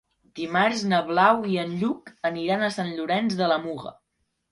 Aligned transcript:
Dimarts 0.37 0.79
na 0.93 1.01
Blau 1.09 1.43
i 1.55 1.59
en 1.63 1.75
Lluc 1.81 2.09
aniran 2.31 2.65
a 2.65 2.71
Sant 2.79 2.89
Llorenç 2.97 3.37
de 3.43 3.51
la 3.53 3.59
Muga. 3.67 3.93